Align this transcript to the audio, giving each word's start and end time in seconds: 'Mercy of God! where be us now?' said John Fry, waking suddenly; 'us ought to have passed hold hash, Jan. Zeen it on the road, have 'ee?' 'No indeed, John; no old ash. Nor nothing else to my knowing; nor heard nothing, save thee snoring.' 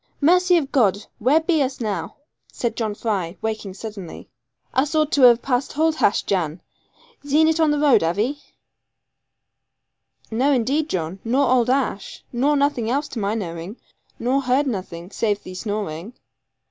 'Mercy 0.19 0.57
of 0.57 0.71
God! 0.71 1.05
where 1.19 1.39
be 1.41 1.61
us 1.61 1.79
now?' 1.79 2.15
said 2.51 2.75
John 2.75 2.95
Fry, 2.95 3.37
waking 3.39 3.75
suddenly; 3.75 4.27
'us 4.73 4.95
ought 4.95 5.11
to 5.11 5.21
have 5.21 5.43
passed 5.43 5.73
hold 5.73 5.97
hash, 5.97 6.23
Jan. 6.23 6.59
Zeen 7.23 7.47
it 7.47 7.59
on 7.59 7.69
the 7.69 7.77
road, 7.77 8.01
have 8.01 8.17
'ee?' 8.17 8.41
'No 10.31 10.51
indeed, 10.53 10.89
John; 10.89 11.19
no 11.23 11.43
old 11.43 11.69
ash. 11.69 12.23
Nor 12.33 12.55
nothing 12.57 12.89
else 12.89 13.07
to 13.09 13.19
my 13.19 13.35
knowing; 13.35 13.77
nor 14.17 14.41
heard 14.41 14.65
nothing, 14.65 15.11
save 15.11 15.43
thee 15.43 15.53
snoring.' 15.53 16.13